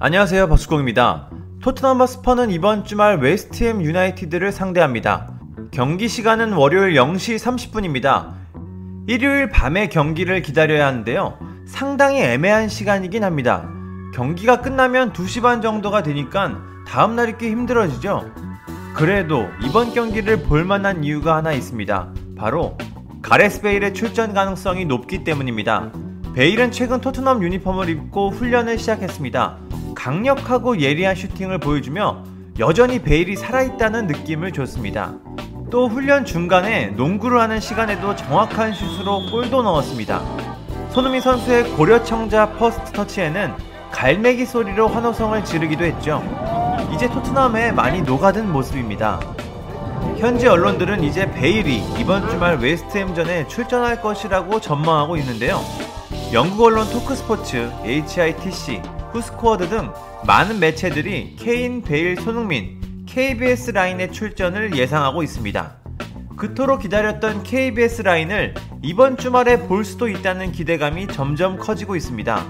안녕하세요 0.00 0.48
박수공입니다. 0.48 1.28
토트넘 1.60 1.98
버스퍼는 1.98 2.52
이번 2.52 2.84
주말 2.84 3.18
웨스트햄 3.18 3.82
유나이티드를 3.82 4.52
상대합니다. 4.52 5.26
경기 5.72 6.06
시간은 6.06 6.52
월요일 6.52 6.94
0시 6.94 7.36
30분입니다. 7.36 8.32
일요일 9.08 9.48
밤에 9.48 9.88
경기를 9.88 10.40
기다려야 10.40 10.86
하는데요. 10.86 11.36
상당히 11.66 12.20
애매한 12.20 12.68
시간이긴 12.68 13.24
합니다. 13.24 13.68
경기가 14.14 14.60
끝나면 14.60 15.12
2시 15.12 15.42
반 15.42 15.60
정도가 15.60 16.04
되니까 16.04 16.62
다음날 16.86 17.30
있기 17.30 17.50
힘들어지죠. 17.50 18.30
그래도 18.94 19.48
이번 19.64 19.92
경기를 19.92 20.44
볼만한 20.44 21.02
이유가 21.02 21.34
하나 21.34 21.52
있습니다. 21.52 22.14
바로 22.36 22.78
가레스 23.20 23.62
베일의 23.62 23.94
출전 23.94 24.32
가능성이 24.32 24.84
높기 24.84 25.24
때문입니다. 25.24 25.90
베일은 26.36 26.70
최근 26.70 27.00
토트넘 27.00 27.42
유니폼을 27.42 27.88
입고 27.88 28.30
훈련을 28.30 28.78
시작했습니다. 28.78 29.67
강력하고 29.98 30.80
예리한 30.80 31.16
슈팅을 31.16 31.58
보여주며 31.58 32.22
여전히 32.60 33.00
베일이 33.02 33.34
살아있다는 33.34 34.06
느낌을 34.06 34.52
줬습니다. 34.52 35.14
또 35.70 35.88
훈련 35.88 36.24
중간에 36.24 36.86
농구를 36.86 37.40
하는 37.40 37.58
시간에도 37.58 38.14
정확한 38.14 38.74
슛으로 38.74 39.28
골도 39.30 39.62
넣었습니다. 39.62 40.22
손흥민 40.90 41.20
선수의 41.20 41.64
고려청자 41.72 42.52
first 42.52 42.92
touch에는 42.92 43.52
갈매기 43.90 44.46
소리로 44.46 44.86
환호성을 44.86 45.44
지르기도 45.44 45.84
했죠. 45.84 46.22
이제 46.94 47.08
토트넘에 47.08 47.72
많이 47.72 48.00
녹아든 48.00 48.50
모습입니다. 48.52 49.18
현지 50.16 50.46
언론들은 50.46 51.02
이제 51.02 51.28
베일이 51.32 51.82
이번 51.98 52.28
주말 52.30 52.58
웨스트햄전에 52.58 53.48
출전할 53.48 54.00
것이라고 54.00 54.60
전망하고 54.60 55.16
있는데요. 55.16 55.60
영국 56.32 56.66
언론 56.66 56.88
토크스포츠, 56.88 57.70
HITC, 57.84 58.80
후스코어드 59.12 59.68
등 59.68 59.92
많은 60.26 60.60
매체들이 60.60 61.36
케인, 61.36 61.82
베일, 61.82 62.16
손흥민, 62.20 63.04
KBS 63.06 63.72
라인의 63.72 64.12
출전을 64.12 64.76
예상하고 64.76 65.22
있습니다. 65.22 65.76
그토록 66.36 66.82
기다렸던 66.82 67.42
KBS 67.42 68.02
라인을 68.02 68.54
이번 68.82 69.16
주말에 69.16 69.66
볼 69.66 69.84
수도 69.84 70.08
있다는 70.08 70.52
기대감이 70.52 71.08
점점 71.08 71.58
커지고 71.58 71.96
있습니다. 71.96 72.46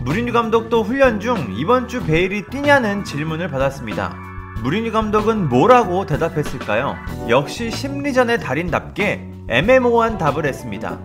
무리뉴 0.00 0.34
감독도 0.34 0.82
훈련 0.82 1.18
중 1.18 1.54
이번 1.56 1.88
주 1.88 2.04
베일이 2.04 2.44
뛰냐는 2.50 3.04
질문을 3.04 3.48
받았습니다. 3.48 4.14
무리뉴 4.62 4.92
감독은 4.92 5.48
뭐라고 5.48 6.04
대답했을까요? 6.04 6.96
역시 7.28 7.70
심리전의 7.70 8.40
달인답게 8.40 9.30
애매모호한 9.48 10.18
답을 10.18 10.44
했습니다. 10.44 10.98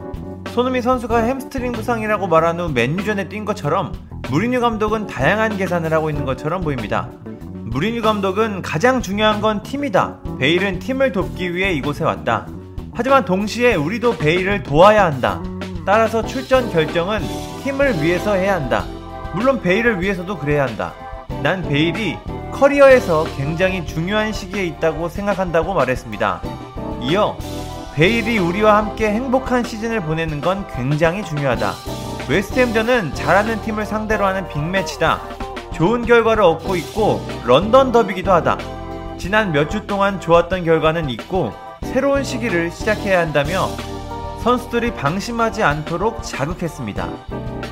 손흥민 0.59 0.81
선수가 0.81 1.19
햄스트링 1.19 1.71
부상이라고 1.71 2.27
말한 2.27 2.59
후 2.59 2.69
맨유전에 2.73 3.29
뛴 3.29 3.45
것처럼 3.45 3.93
무리뉴 4.29 4.59
감독은 4.59 5.07
다양한 5.07 5.55
계산을 5.55 5.93
하고 5.93 6.09
있는 6.09 6.25
것처럼 6.25 6.59
보입니다. 6.59 7.07
무리뉴 7.23 8.01
감독은 8.01 8.61
가장 8.61 9.01
중요한 9.01 9.39
건 9.39 9.63
팀이다. 9.63 10.19
베일은 10.37 10.79
팀을 10.79 11.13
돕기 11.13 11.55
위해 11.55 11.71
이곳에 11.71 12.03
왔다. 12.03 12.45
하지만 12.93 13.23
동시에 13.23 13.75
우리도 13.75 14.17
베일을 14.17 14.63
도와야 14.63 15.05
한다. 15.05 15.41
따라서 15.85 16.25
출전 16.25 16.69
결정은 16.69 17.21
팀을 17.63 18.03
위해서 18.03 18.33
해야 18.33 18.55
한다. 18.55 18.83
물론 19.33 19.61
베일을 19.61 20.01
위해서도 20.01 20.37
그래야 20.37 20.65
한다. 20.65 20.93
난 21.41 21.61
베일이 21.61 22.17
커리어에서 22.51 23.23
굉장히 23.37 23.85
중요한 23.85 24.33
시기에 24.33 24.65
있다고 24.65 25.07
생각한다고 25.07 25.73
말했습니다. 25.73 26.41
이어 27.03 27.37
베일이 27.99 28.37
우리와 28.37 28.77
함께 28.77 29.09
행복한 29.09 29.61
시즌을 29.61 29.99
보내는 29.99 30.39
건 30.39 30.65
굉장히 30.73 31.21
중요하다. 31.21 31.73
웨스트햄전은 32.29 33.13
잘하는 33.13 33.61
팀을 33.61 33.85
상대로 33.85 34.25
하는 34.25 34.47
빅매치다. 34.47 35.19
좋은 35.73 36.05
결과를 36.05 36.41
얻고 36.43 36.77
있고 36.77 37.19
런던 37.45 37.91
더비기도 37.91 38.31
하다. 38.31 38.57
지난 39.17 39.51
몇 39.51 39.69
주 39.69 39.85
동안 39.85 40.21
좋았던 40.21 40.63
결과는 40.63 41.09
있고 41.09 41.51
새로운 41.83 42.23
시기를 42.23 42.71
시작해야 42.71 43.19
한다며 43.19 43.67
선수들이 44.43 44.93
방심하지 44.93 45.63
않도록 45.63 46.23
자극했습니다. 46.23 47.09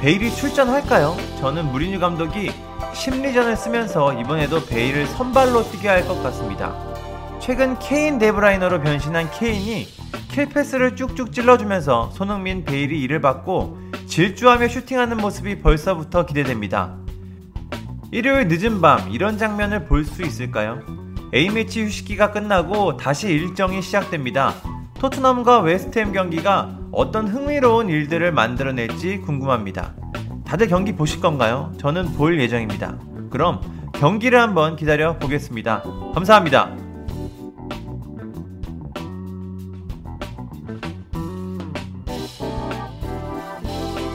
베일이 0.01 0.29
출전할까요? 0.35 1.15
저는 1.39 1.71
무리뉴 1.71 2.01
감독이 2.01 2.51
심리전을 2.93 3.55
쓰면서 3.55 4.11
이번에도 4.19 4.65
베일을 4.65 5.07
선발로 5.07 5.71
뛰게 5.71 5.87
할 5.87 6.05
것 6.05 6.21
같습니다. 6.21 6.75
최근 7.39 7.79
케인 7.79 8.19
더브라위너로 8.19 8.81
변신한 8.81 9.31
케인이 9.31 9.87
킬패스를 10.37 10.95
쭉쭉 10.95 11.33
찔러주면서 11.33 12.11
손흥민 12.11 12.63
베일이 12.63 13.01
이를 13.01 13.21
받고 13.21 13.79
질주하며 14.05 14.67
슈팅하는 14.67 15.17
모습이 15.17 15.61
벌써부터 15.61 16.27
기대됩니다. 16.27 16.95
일요일 18.11 18.47
늦은 18.47 18.79
밤 18.79 19.09
이런 19.09 19.39
장면을 19.39 19.85
볼 19.85 20.05
수 20.05 20.21
있을까요? 20.21 20.79
A매치 21.33 21.83
휴식기가 21.83 22.31
끝나고 22.31 22.97
다시 22.97 23.29
일정이 23.29 23.81
시작됩니다. 23.81 24.53
토트넘과 24.99 25.61
웨스트햄 25.61 26.11
경기가 26.13 26.77
어떤 26.91 27.27
흥미로운 27.27 27.89
일들을 27.89 28.31
만들어낼지 28.31 29.17
궁금합니다. 29.21 29.95
다들 30.45 30.67
경기 30.67 30.95
보실 30.95 31.19
건가요? 31.19 31.73
저는 31.79 32.13
볼 32.13 32.39
예정입니다. 32.39 32.99
그럼 33.31 33.59
경기를 33.93 34.39
한번 34.39 34.75
기다려 34.75 35.17
보겠습니다. 35.17 35.81
감사합니다. 36.13 36.86